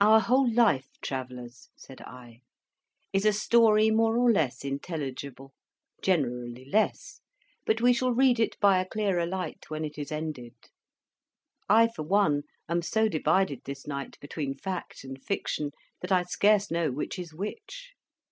[0.00, 2.42] "Our whole life, Travellers," said I,
[3.12, 5.54] "is a story more or less intelligible,
[6.02, 7.20] generally less;
[7.66, 10.54] but we shall read it by a clearer light when it is ended.
[11.68, 16.70] I, for one, am so divided this night between fact and fiction, that I scarce
[16.70, 17.94] know which is which.